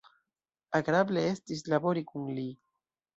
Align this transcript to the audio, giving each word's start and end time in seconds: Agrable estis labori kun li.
Agrable 0.79 1.23
estis 1.33 1.61
labori 1.73 2.03
kun 2.13 2.25
li. 2.39 2.47